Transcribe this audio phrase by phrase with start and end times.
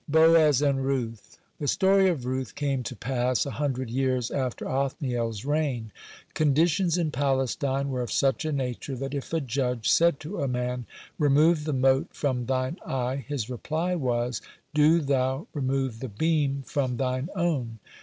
[0.11, 4.31] (30) BOAZ AND RUTH The story of Ruth came to pass a hundred (31) years
[4.31, 5.91] after Othniel's reign.
[6.33, 10.47] Conditions in Palestine were of such a nature that if a judge said to a
[10.47, 10.87] man,
[11.19, 14.41] "Remove the mote from thine eye," his reply was,
[14.73, 17.77] "Do thou remove the beam from thine own."